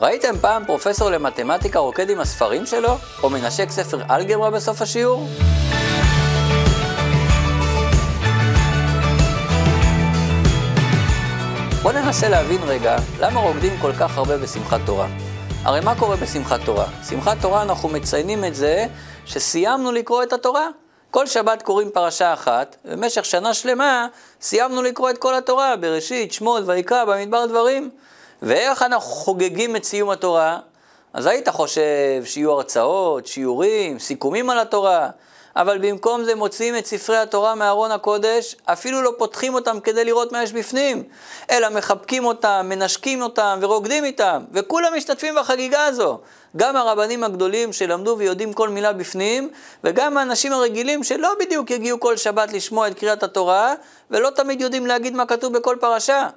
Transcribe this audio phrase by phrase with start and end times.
[0.00, 2.94] ראיתם פעם פרופסור למתמטיקה רוקד עם הספרים שלו?
[3.22, 5.26] או מנשק ספר אלגברה בסוף השיעור?
[11.82, 15.08] בואו ננסה להבין רגע למה רוקדים כל כך הרבה בשמחת תורה.
[15.62, 16.86] הרי מה קורה בשמחת תורה?
[17.08, 18.86] שמחת תורה אנחנו מציינים את זה
[19.24, 20.66] שסיימנו לקרוא את התורה.
[21.10, 24.06] כל שבת קוראים פרשה אחת, ובמשך שנה שלמה
[24.40, 27.90] סיימנו לקרוא את כל התורה, בראשית, שמות, ויקרא, במדבר דברים.
[28.42, 30.58] ואיך אנחנו חוגגים את סיום התורה?
[31.12, 35.08] אז היית חושב שיהיו הרצאות, שיעורים, סיכומים על התורה,
[35.56, 40.32] אבל במקום זה מוציאים את ספרי התורה מארון הקודש, אפילו לא פותחים אותם כדי לראות
[40.32, 41.02] מה יש בפנים,
[41.50, 46.18] אלא מחבקים אותם, מנשקים אותם ורוקדים איתם, וכולם משתתפים בחגיגה הזו.
[46.56, 49.50] גם הרבנים הגדולים שלמדו ויודעים כל מילה בפנים,
[49.84, 53.74] וגם האנשים הרגילים שלא בדיוק יגיעו כל שבת לשמוע את קריאת התורה,
[54.10, 56.28] ולא תמיד יודעים להגיד מה כתוב בכל פרשה.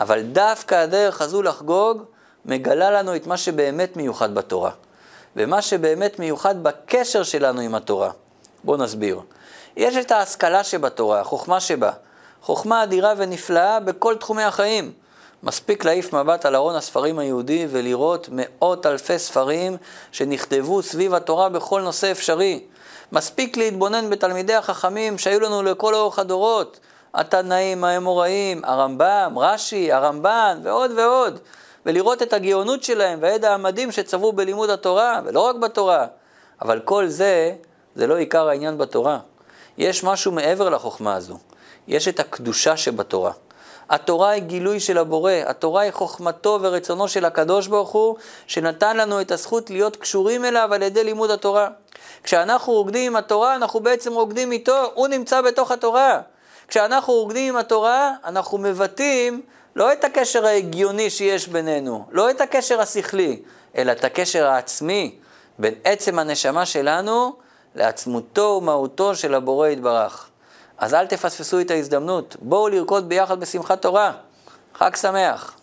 [0.00, 2.02] אבל דווקא הדרך הזו לחגוג
[2.44, 4.70] מגלה לנו את מה שבאמת מיוחד בתורה,
[5.36, 8.10] ומה שבאמת מיוחד בקשר שלנו עם התורה.
[8.64, 9.20] בואו נסביר.
[9.76, 11.90] יש את ההשכלה שבתורה, החוכמה שבה.
[12.42, 14.92] חוכמה אדירה ונפלאה בכל תחומי החיים.
[15.42, 19.76] מספיק להעיף מבט על ארון הספרים היהודי ולראות מאות אלפי ספרים
[20.12, 22.64] שנכתבו סביב התורה בכל נושא אפשרי.
[23.12, 26.80] מספיק להתבונן בתלמידי החכמים שהיו לנו לכל אורך הדורות.
[27.14, 31.38] התנאים, האמוראים, הרמב"ם, רש"י, הרמב"ן ועוד ועוד.
[31.86, 36.06] ולראות את הגאונות שלהם והידע המדהים שצברו בלימוד התורה, ולא רק בתורה.
[36.62, 37.54] אבל כל זה
[37.94, 39.18] זה לא עיקר העניין בתורה.
[39.78, 41.38] יש משהו מעבר לחוכמה הזו.
[41.88, 43.32] יש את הקדושה שבתורה.
[43.90, 49.20] התורה היא גילוי של הבורא, התורה היא חוכמתו ורצונו של הקדוש ברוך הוא, שנתן לנו
[49.20, 51.68] את הזכות להיות קשורים אליו על ידי לימוד התורה.
[52.22, 56.20] כשאנחנו רוקדים עם התורה, אנחנו בעצם רוקדים איתו, הוא נמצא בתוך התורה.
[56.70, 59.42] כשאנחנו רוקדים עם התורה, אנחנו מבטאים
[59.76, 63.42] לא את הקשר ההגיוני שיש בינינו, לא את הקשר השכלי,
[63.76, 65.14] אלא את הקשר העצמי
[65.58, 67.36] בין עצם הנשמה שלנו
[67.74, 70.28] לעצמותו ומהותו של הבורא יתברך.
[70.78, 74.12] אז אל תפספסו את ההזדמנות, בואו לרקוד ביחד בשמחת תורה.
[74.74, 75.59] חג שמח.